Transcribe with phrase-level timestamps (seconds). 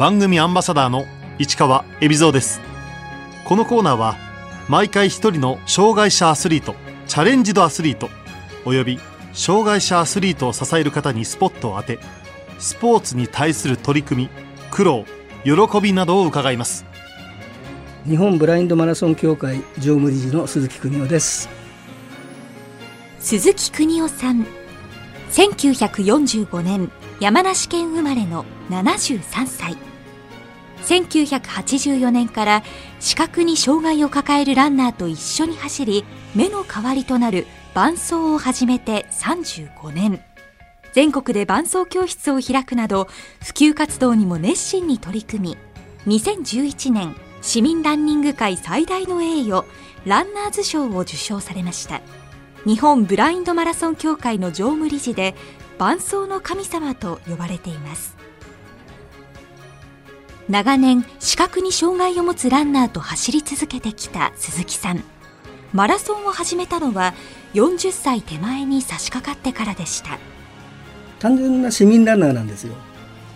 [0.00, 1.04] 番組アンバサダーの
[1.38, 2.62] 市川恵比蔵です。
[3.44, 4.16] このコーナーは
[4.66, 6.74] 毎回一人の障害者アスリート
[7.06, 8.08] チャレンジドアスリート
[8.64, 8.98] および
[9.34, 11.98] 障害者アスリートを支える方にスポットを当て
[12.58, 14.30] スポーツに対する取り組み
[14.70, 15.04] 苦労
[15.44, 16.86] 喜びなどを伺います。
[18.06, 21.50] 日本ブラインドマラソン協会常務理事の鈴木邦夫です。
[23.18, 24.46] 鈴木邦夫さん
[25.30, 26.90] 1945年
[27.20, 29.76] 山梨県生まれの73歳。
[30.84, 32.62] 1984年から
[32.98, 40.22] 視覚に障害を抱えるランナーと一緒に走り目の代わりとなる伴走を始めて35年。
[40.94, 43.06] 全国で伴走教室を開くなど
[43.44, 45.56] 普及活動にも熱心に取り組
[46.06, 49.66] み2011年市民ランニング界最大の栄誉
[50.06, 52.00] ランナーズ賞を受賞されました。
[52.64, 55.34] 日本ブラインドマラソン協会の常務理事で
[55.80, 58.14] 伴走の神様と呼ばれています。
[60.46, 65.02] 長年視覚に障害を持つランナーと走り続けてきた鈴木さん。
[65.72, 67.14] マラソンを始めたのは
[67.54, 70.18] 40歳手前に差し掛かってからでした。
[71.18, 72.74] 単純な市民ランナーなんですよ。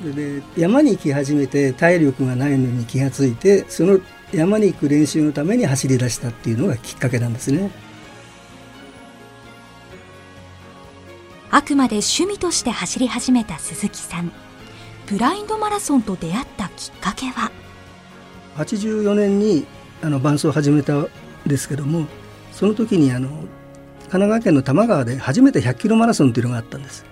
[0.03, 4.01] で山に行き始めて体力がないのに気がついてその
[4.34, 7.70] 山に行く練習のために走り出したっていうのがきっかけなんですね。
[11.55, 14.33] あくまで趣味として走り始めた鈴木さん。
[15.06, 17.52] ブラインドマラソンと出会ったきっかけは
[18.56, 19.64] ？84年に
[20.02, 21.08] あの伴走を始めたん
[21.46, 22.08] ですけども
[22.50, 23.46] その時にあの神
[24.08, 27.05] 奈川県の多摩川で初めて100キロマラソンというのがあったんです。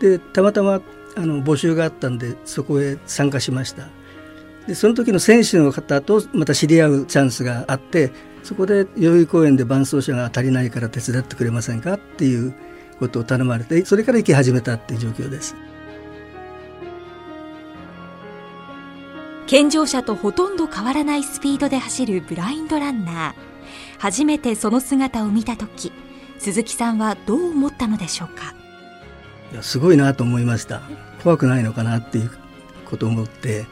[0.00, 0.80] でたまたま
[1.14, 3.88] あの募集があったんでそこへ参加しました。
[4.66, 8.10] でその時の選手の方とまた知り合うチャンスがあって
[8.42, 12.54] そこで代々木公園で伴走者が足りないから手伝ってくれませんかっていう
[12.98, 15.54] ことを頼まれてそれから行き始めたっていう状況です。
[19.46, 23.34] 健常者とほとんど変わらないスピードで走るブラインドランナー。
[23.98, 25.92] 初めてその姿を見た時
[26.38, 28.54] 鈴木さんはどう思ったのでしょうか？
[29.52, 30.82] いやすごいなと思いました。
[31.22, 32.30] 怖くないのかなっていう
[32.84, 33.66] ことを思って。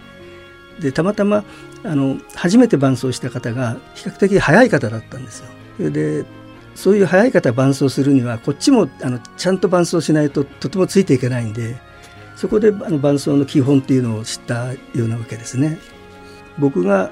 [0.80, 1.44] でたまたま
[1.82, 5.44] あの初めて伴走した方が比較的早い方だったんです
[5.78, 5.90] よ。
[5.90, 6.24] で
[6.74, 11.76] そういう早い方伴走するにはこっちもあのちゃんと伴走しないととてもついていけないんで
[12.36, 15.78] そこであの伴走の基本っていうのを知ったようなわけですね。
[16.58, 17.10] 僕が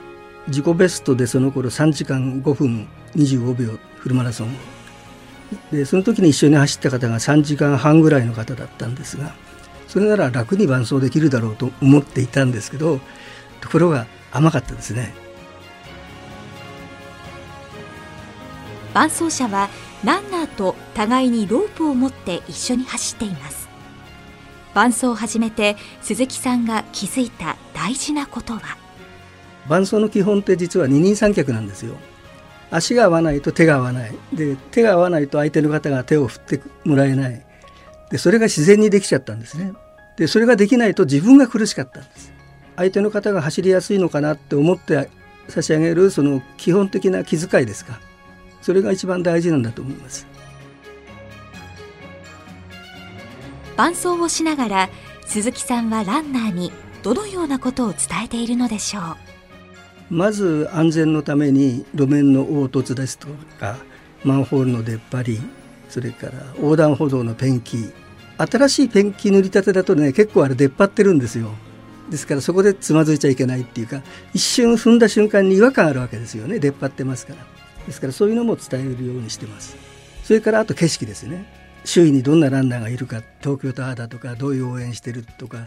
[0.48, 4.48] 自己ベストでその頃3時間5分25秒フルマラソン。
[5.70, 9.34] でその時に一緒に走った方が3時間半ぐらいの方だったんですが
[9.86, 13.00] それなら楽に伴走できるだろうと思っていたんですけど
[13.60, 15.14] ところが甘かったですね。
[18.94, 19.70] 伴走者は
[20.04, 23.68] ランナーと互いにロープを持って一緒に走っています。
[24.74, 28.76] 伴走を始めて鈴木さんが気づいた大事なことは？
[29.68, 31.96] 伴走の基本って実は二人三脚なんですよ。
[32.70, 34.14] 足が合わないと手が合わない。
[34.32, 37.46] で手が合わないと相手の方が手を振ってもらえない。
[38.10, 39.72] でそれが自然にできちゃったんですね。
[40.16, 42.32] でそれができないと自分が苦しかったんです。
[42.76, 45.08] 相手の方が走りやすいのかなって思って
[45.48, 48.00] 差し上げるその基本的な気遣いですか。
[48.62, 50.26] それが一番大事なんだと思います。
[53.76, 54.90] 伴走をしながら
[55.26, 60.14] 鈴木さんはランナーにどのようなことを伝えているのでしょう？
[60.14, 63.28] まず安全のために路面の凹凸ですと
[63.58, 63.78] か
[64.24, 65.40] マンホールの出っ張り
[65.88, 67.90] それから横断歩道のペンキ
[68.36, 71.50] 新しいペンキ塗りたてだとね結構あれ出っ張ってるんですよ。
[72.10, 74.02] ですからそこでつまずいちゃいけないっていうか
[74.34, 76.58] 一瞬踏んだ瞬間に違和感あるわけですよね。
[76.58, 77.46] 出っ張ってますから
[77.86, 79.76] ですからそういうのも伝えるようにしてます。
[80.22, 81.46] それからあと景色ですね。
[81.84, 85.66] 周囲にどんなランナーがいるか東京タワーだとかどういう応援してるとか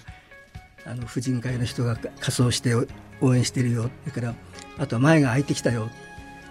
[0.86, 2.74] あの婦人会の人が仮装して
[3.22, 3.90] 応援してるよ。
[4.04, 4.36] それから
[4.78, 5.90] あとは前が空いてきたよ。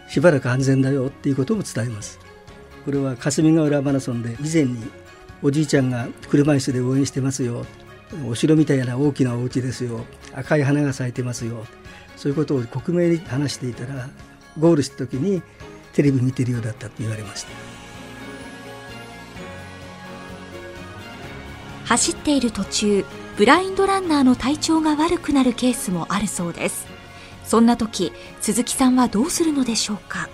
[0.08, 1.06] しばらく安全だよ。
[1.06, 2.18] っていうことも伝えます。
[2.84, 4.76] これは霞ヶ浦マラソンで以前に
[5.42, 7.64] おじいちゃんが車椅子で応援してますよ。
[8.28, 10.04] お城みたいな大きなお家ですよ。
[10.34, 11.66] 赤い花が咲いてますよ。
[12.16, 14.08] そういうことを克明に話していたら
[14.58, 15.42] ゴールした時に
[15.92, 17.48] テレビ見てるようだったって言われました。
[21.86, 23.04] 走っている途中
[23.36, 26.86] ブラインドランナーの体調が悪くなるケースもあるそうです。
[27.44, 30.28] そんな時鈴木さんはどうするのでしょうか？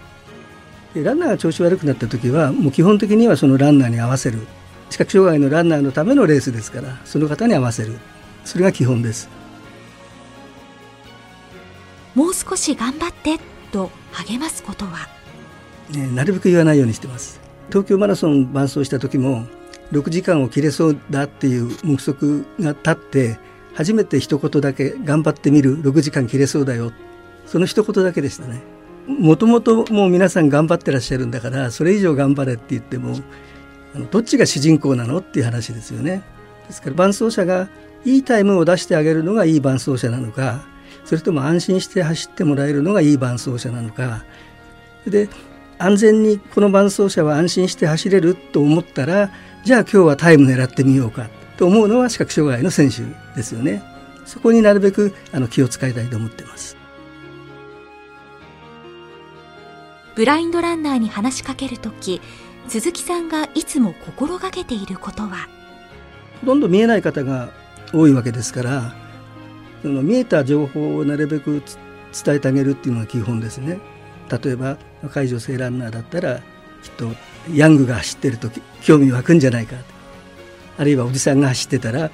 [0.95, 4.47] ランナーが調子悪くなった時はもう基本的にはそのランナーに合わせる。
[4.91, 7.99] 視覚障害のランナーのためのレースですからその方に合わせる。
[8.45, 9.29] それが基本です。
[12.15, 13.39] もう少し頑張って
[13.71, 15.09] と励ますことは、
[15.91, 17.41] ね、なるべく言わないようにしてます。
[17.69, 19.47] 東京マラソン伴走した時も
[19.93, 23.39] 6時間を切れそうだっていう目測が立って
[23.75, 26.93] 初めて一言だけ頑張ってみる6時間切れそうだよ。
[27.47, 28.63] その一言だけでしたね。
[29.07, 33.17] もともともう皆さん頑張ってらっしゃるんだからそれ以上頑張れって言っても
[33.95, 36.23] あのどっちが主人公なのっていう話ですよね。
[36.69, 37.69] ですから伴走者が
[38.05, 40.65] いいタイムを出してあげるのがいい伴走者なのか
[41.05, 44.25] それとも安心して走ってもらえるのがいい伴走者なのか。
[45.07, 45.29] で
[45.79, 49.31] 安全にこの伴走者は安心して走れると思ったら
[49.65, 51.29] じゃあ今日はタイム狙ってみようか。
[51.57, 53.03] と思うのは視覚障害の選手
[53.37, 53.83] ですよね。
[54.25, 56.77] そこになるべくあの気を使いたいと思ってます。
[60.15, 62.21] ブラインドランナーに話しかけるとき
[62.69, 65.49] 鈴木さんがいつも心がけていることは？
[66.41, 67.51] ほとんど見えない方が
[67.93, 68.95] 多いわけですから
[69.83, 71.63] その見えた情報をなるべく
[72.25, 73.79] 伝えてあげるっていうのが基本ですね。
[74.31, 76.41] 例えば若い女性ランナーだったら
[76.83, 77.11] きっと
[77.53, 78.51] ヤングが走ってると
[78.83, 79.77] 興味湧くんじゃないか。
[80.79, 82.11] あるいはおじさんが走ってたら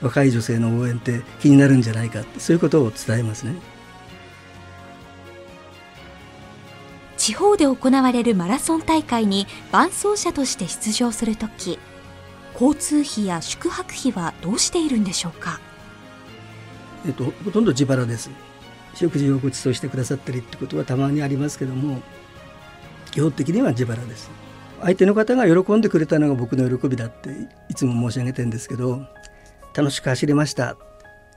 [0.00, 2.22] 若い女性の応援って気になるんじゃないか。
[2.38, 3.54] そういうことを伝えますね。
[7.16, 11.78] 地方で行われるマラソン大会に伴走者として出場するとき
[12.54, 15.60] 交通費や宿泊費はどうしているんでしょうか？
[17.08, 18.30] えっと、ほとんど自腹です。
[18.94, 22.02] 食事をご馳走してくださったりってことはたまにありますけども
[23.12, 24.30] 基本的には自腹です。
[24.80, 27.30] 相手の方が喜んでくれたのが僕の喜びだって
[27.68, 29.02] いつも申し上げてるんですけど
[29.74, 30.76] 楽しく走れました。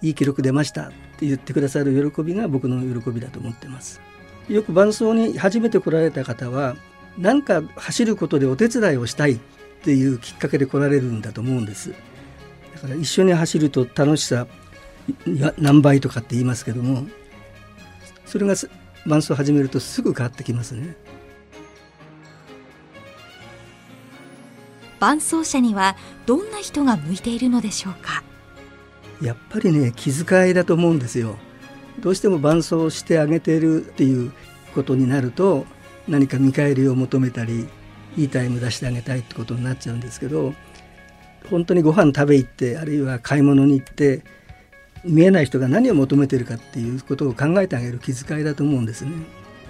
[0.02, 0.88] いい記録出ました。
[0.88, 4.02] って言ってくださる喜びが僕の喜びだと思ってます。
[4.50, 6.76] よく伴走に初めて来られた方は
[7.18, 9.40] 何か走ることでお手伝いをしたいっ
[9.84, 11.94] ていうきっかけで来られるんだと思うんです。
[12.74, 14.48] だから一緒に走ると楽しさ
[15.57, 17.06] 何倍とかって言いますけども
[18.25, 18.56] それが
[19.06, 20.95] 伴走を始めるとすぐ変わってきますね。
[25.00, 25.95] 伴走者には
[26.27, 28.24] どんな人が向いているのでしょうか？
[29.19, 31.38] やっぱりね気遣いだと思うんですよ。
[32.00, 34.31] どうしても伴走してあげてるっていう
[34.74, 35.65] ことになると
[36.07, 37.68] 何か見返りを求めたり
[38.15, 40.53] いいタイム出してあげたいってことになっちゃうんですけど
[41.50, 44.24] 本当にご飯食べ行ってあるいは買い物に行って
[45.03, 49.12] 見えない人が何を求めてるかっていうことを考えてあげる気遣いだと思うんですね。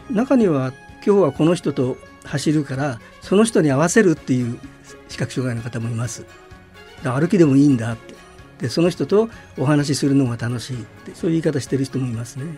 [0.09, 0.73] 中には
[1.05, 4.59] 今日はこの人と走るからその人に合わせるっていう
[5.07, 6.25] 視覚障害の方もいます。
[7.03, 8.13] 歩きでもいいんだって
[8.59, 12.57] でその人とお話しするのが楽しいってそういう言い方してる人もいますね。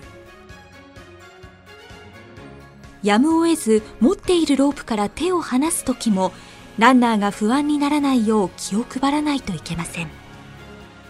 [3.03, 6.31] やむを得ず持っているロープから手を離す時も
[6.77, 10.22] ランナーが不安にならないよう気を配らないといけません。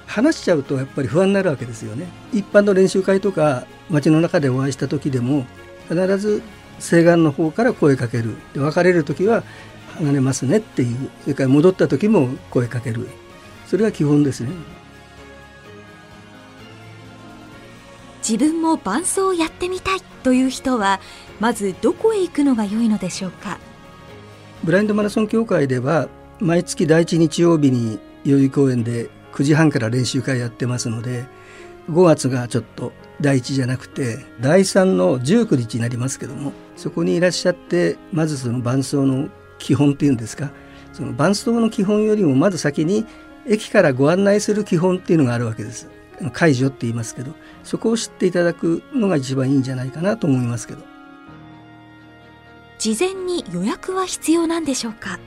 [0.05, 2.07] 話しちゃうとやっぱり不安になるわけですよね。
[2.31, 5.45] 一般の練習会とか街の中でお会いした時でも
[5.89, 6.41] 必ず
[6.79, 8.35] 西岸の方から声かける。
[8.53, 9.43] で別れる時は
[9.97, 13.07] 離れますねっていうそれから戻った時も声かける。
[13.67, 14.51] それが基本ですね。
[18.27, 21.01] 自分も伴走をやってみたいという人は
[21.39, 23.57] まずどこへ行くのが良いのでしょうか？
[24.63, 26.07] ブラインドマラソン協会では
[26.39, 31.25] 毎月第一日曜日に代々木公園で9時半から練習会やってますので
[31.89, 40.51] 5月がちょっと第1じゃなくて第3の19日になりますけどもそこにいらっしゃってまずその伴走の基本っていうんですか
[40.93, 43.05] その伴走の基本よりもまず先に
[43.47, 45.89] 駅からご案内する基本っていうのがあるわけです。
[46.31, 47.33] 解除って言いますけど
[47.63, 50.81] そこを知っていただくのが一番いいんじゃないかなと思いますけど。
[52.77, 55.19] 事前に予約は必要なんでしょうか？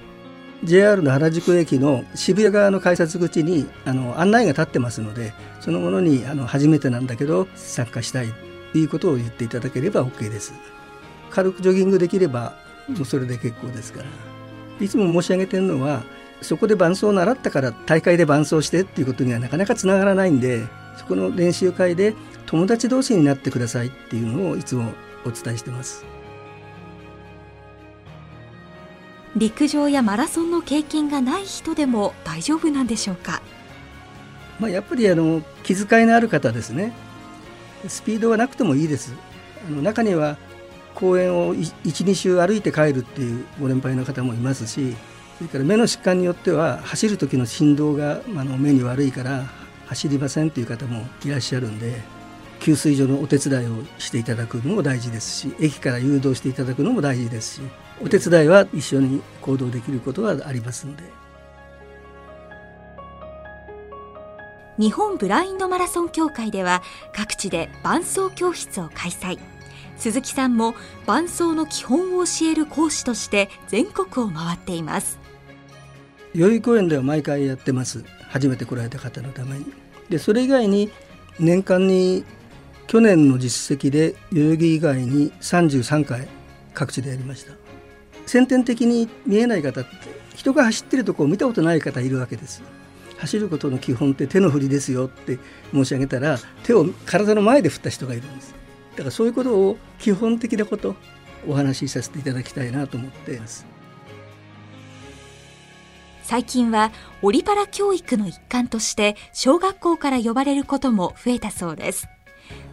[0.65, 8.29] JR の原宿駅の渋谷側の改札口にあの案内が立ってますのでそのものにあの初めてなんだけど参加したい
[8.73, 10.55] ということを言っていただければ OK です。
[11.31, 12.55] 軽くジョギングできれば
[12.89, 14.07] もうそれで結構ですから。
[14.81, 16.03] いつも申し上げてるのは
[16.43, 20.67] そこで伴走を習ったから大会で伴走してっていうことにはなかなかつながらないんで
[20.99, 22.15] そこの練習会で
[22.47, 24.93] 友達同士になってくださいっていうのをいつも
[25.25, 26.05] お伝えしてます。
[29.37, 33.43] 陸上やマラソンの経験がない人でも大丈夫なんでしょうか、
[34.59, 36.95] まあ、やっぱりあの気遣いのある方ですね。
[37.87, 39.15] スピードはなくてもいいです。
[39.67, 40.39] あの中には
[40.95, 44.97] 公園を12周歩いて帰るっていうご年配の方もいますし
[45.37, 49.45] それから目の疾患によっては走る時の振動があの目に悪いから
[49.87, 52.01] 走りませんっていう方もいらっしゃるんで
[52.67, 57.63] 給水所のお手伝いをしていただくのも大事ですし駅から誘導していただくのも大事ですし
[58.03, 61.05] お手伝いは一緒に行動できることがありますので。
[64.79, 66.83] 日本ブラインドマラソン協会では
[67.15, 69.39] 各地で伴走教室を開催。
[69.97, 70.75] 鈴木さんも
[71.07, 75.21] 伴走の基本を教える講師として全国を回っています。
[76.35, 78.05] 代々木公園では毎回やってます。
[78.29, 79.67] 初めて来られた方のために。
[80.11, 80.91] でそれ以外に
[81.39, 82.25] 年間に
[82.87, 86.29] 去年の実績で代々木以外に33回
[86.73, 87.53] 各地でやりました。
[88.27, 89.91] 先天的に見えない方って
[90.35, 92.63] 人が走ってるとこを見たことない方いるわけです。
[93.19, 95.39] 走ることの基本って手の振りですよって
[95.73, 98.55] 申し上げたら手を体の前で振った人がいるんです。
[98.93, 100.95] だからそういうことを基本的なこと
[101.49, 103.67] お話しさせていただきたいなと思っています。
[106.23, 112.09] 最近はオリパラ教育の一環として小学校から呼ばれることも増えたそうです。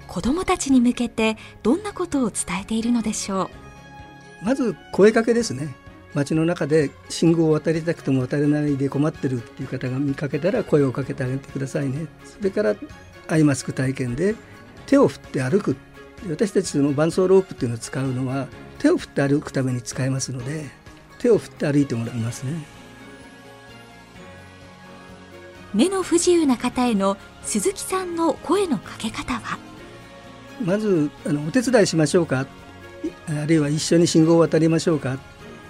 [0.07, 3.49] 子どもたちに向けてどんなことを伝えているのでしょ
[4.41, 4.45] う？
[4.45, 5.75] まず声かけですね。
[6.13, 12.05] 街の中で信号を渡りたくても渡れないで困ってるっていう方が見かけたら声をかけてあげてくださいね。
[12.23, 12.75] それから
[13.27, 14.35] アイマスク体験で
[14.85, 15.75] 手を振って歩く
[16.29, 20.65] 私たちの伴走ロープっていうのを使うのは手を振って歩くために使えますので
[21.17, 22.63] 手を振って歩いてもらいますね。
[25.73, 29.57] 目の不自由な方への鈴木さんの声のかけ方は？
[30.61, 32.45] まずあのお手伝いしましょうか。
[33.27, 35.17] あるいは一緒に信号を渡りましょうか。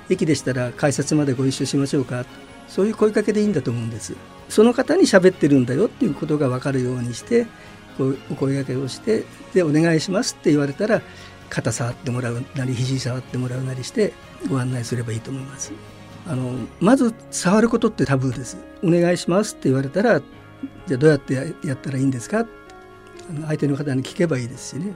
[0.10, 2.26] 駅でしたら改札までご一緒しましょうか。
[2.68, 4.16] そういう声かけでいいんだと思うんです。
[4.50, 7.48] その方に喋ってるんだよっていうことが分かるようにして
[7.98, 9.24] こうお声がけをして
[9.54, 11.02] でお願いしますって言われたら
[11.50, 14.14] 肩触ってもらうなり肘触ってもらうなりして
[14.50, 15.72] ご案内すればいいと思います。
[16.26, 18.58] あのまず触ることってタブーです。
[18.84, 20.20] お願いしますって言われたら
[20.88, 22.48] じゃあどうやってやったらいいんですかあの
[23.46, 24.96] 相手の方に聞けばいいですしね。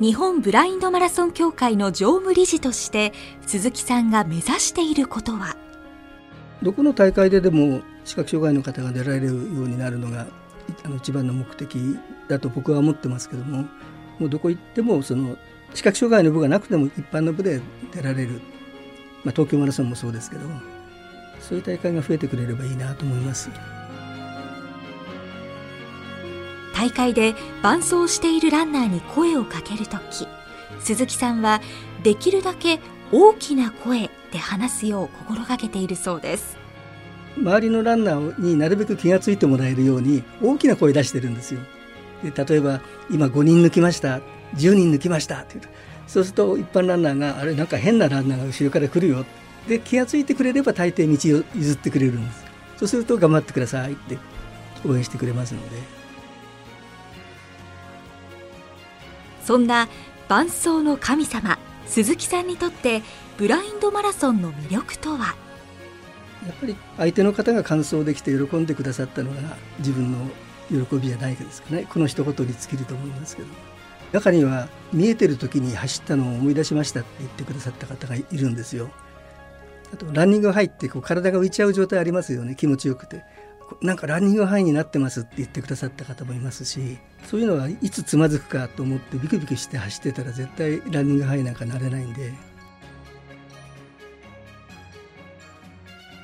[0.00, 3.12] 日本ブラインドマラソン協会の常務理事として
[3.46, 5.56] 鈴木さんが目指していることは？
[6.60, 9.36] どこの大会ででも視覚障害の方が出られるよう
[9.68, 10.26] になるのが
[10.84, 11.98] あの一番の目的
[12.28, 13.68] だと僕は思ってますけども
[14.18, 15.36] もうどこ行ってもその
[15.74, 17.60] 視覚障害の部がなくても一般の部で
[17.92, 18.40] 出られる、
[19.24, 20.42] まあ、東京マラソンもそうですけど
[21.40, 23.50] そういう大会が増えてくれればいいなと思います。
[26.82, 30.26] 大会で伴走しているランナーに声をかけるとき
[30.80, 31.60] 鈴木さんは
[32.02, 32.80] できるだけ
[33.12, 36.56] 大きな声で話すよう心がけているそうです。
[37.36, 41.60] 周りのランナーになるべく気が付いてもらえるように大きな声出してるんですよ。
[42.24, 44.18] で例えば今5人抜きました
[44.56, 45.68] 10人抜きましたって言うと
[46.08, 49.24] そうすると一般ランナーがあれなんか変なランナーが後ろから来るよ。
[49.68, 52.44] で気が付いてくれれば大抵道を譲ってくれるんです。
[52.78, 54.18] そうすると頑張ってくださいって
[54.84, 56.01] 応援してくれますので。
[59.44, 59.88] そんな
[60.28, 63.02] 伴走の神様鈴木さんにとって
[63.36, 65.34] ブラインドマラソンの魅力とは？
[66.46, 70.18] やっぱり相手の方が完走できて喜んでくださったのが自分の
[70.68, 71.86] 喜びじゃないですかね。
[71.88, 73.48] この一言に尽きると思いますけど。
[74.12, 78.90] 中には見えてる時に走ったのを思い出しましたって言ってくださった方がいるんですよ。
[79.92, 82.54] あとランニング入ってこう体が浮いちゃう状態ありますよね。
[82.54, 83.24] 気持ちよくて。
[83.80, 92.32] なんかランニング範囲になってますって言ってくださった方もいますしそういうのはいつつまずくかと思ってビクビクして走ってたら絶対ランニング範囲なんかなれないんで。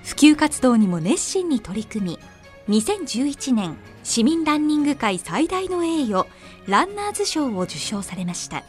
[0.04, 2.18] 普及活動にも熱心に取り組
[2.66, 6.26] み2011年市民ランニング界最大の栄誉
[6.66, 8.64] ランナーズ賞を受賞されました。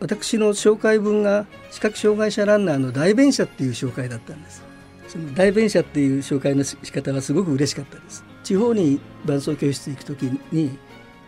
[0.00, 4.62] 私の紹介文が視覚障害者ランナーの代弁者っていう紹介だったんです
[5.08, 8.24] その代弁者っていう紹介の仕方がすごく嬉しかったです。
[8.44, 10.22] 地方に伴走教室行く時
[10.52, 10.78] に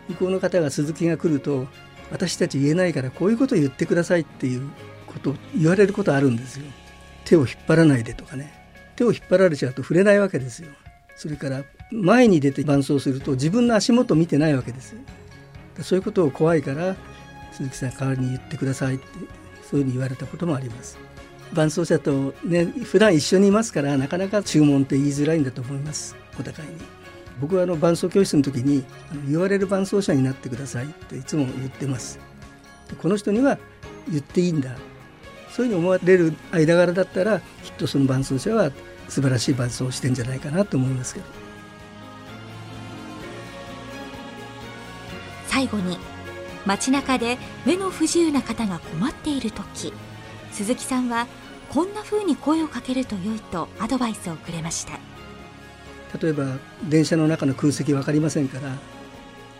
[0.09, 1.67] 向こうの方が鈴木が来ると
[2.11, 4.69] 私たち言えないからこういうことを言ってくださいっていう
[5.07, 6.65] ことを言われることあるんですよ。
[7.25, 8.53] 手を引っ張らないでとかね。
[8.95, 10.69] 手を引っ張られちゃうと触れないわけですよ。
[11.15, 14.95] それから前に出て伴走すると自分の足元見てないわけです
[15.81, 16.95] そういうことを怖いから
[17.51, 19.05] 鈴木さん代わりに言ってくださいって
[19.69, 20.97] そういうふうに言われたこともあります。
[21.53, 26.15] 伴走者とね普段一緒にいますからなかなか注文って言いづらいんだと思います。
[26.39, 26.75] お互いに。
[27.39, 28.83] 僕はあの伴走教室の時に
[29.27, 32.19] 言われる伴走者になってくださいっていつも言ってます。
[33.01, 33.57] この人には
[34.09, 34.75] 言っていいんだ。
[35.49, 38.71] そういうふうに思われる間柄だったらきっとその伴走者は
[39.09, 41.25] 素晴らしい伴走をしてんじゃないかなと思いますけど。
[45.47, 45.97] 最後に
[46.65, 49.93] 街中で目の不自由な方が困っている時
[50.51, 51.27] 鈴木さんは
[51.71, 54.99] こんな風に声をかけると良いとアドバイスをくれました。
[56.21, 56.57] 例えば
[56.89, 58.75] 電車の中の空席分かりませんから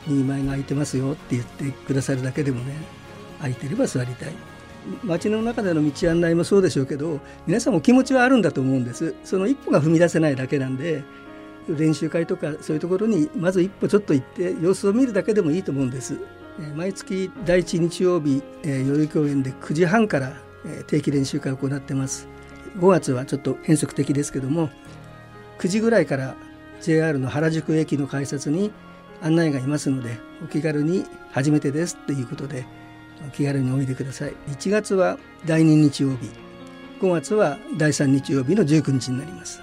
[0.06, 2.76] 右前が空いてますよって言ってくださるだけでもね
[3.38, 4.34] 空いてれば座りたい。
[5.06, 9.16] 街の中での道案内もそうでしょうけど皆さんも気持ちはあるんだと思うんです。
[9.24, 11.06] その一歩が踏み出せないだけなんで
[11.70, 16.18] 練習会とかそういうところにまず一歩ちょっと行って様子を見るだけでもいいと思うんです。
[16.76, 20.34] 毎月第一日曜日代々木公園で9時半から
[20.88, 22.28] 定期練習会を行ってます。
[22.78, 24.70] 5月はちょっと変則的ですけども
[25.60, 26.36] 9時ぐらいから
[26.82, 28.72] JR の原宿駅の改札に
[29.22, 32.66] 案内がいますのでお気軽に「初めてです」ということで
[33.28, 34.34] お気軽においでください。
[34.48, 36.30] 1月は第2日曜日。
[37.02, 39.60] 5月は第3日曜日の19日になります。